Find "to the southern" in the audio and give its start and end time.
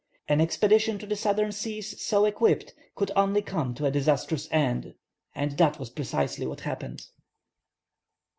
0.97-1.51